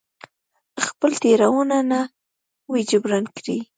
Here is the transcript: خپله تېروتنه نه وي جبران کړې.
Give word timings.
خپله 0.85 1.15
تېروتنه 1.23 1.79
نه 1.91 1.99
وي 2.71 2.81
جبران 2.89 3.25
کړې. 3.37 3.57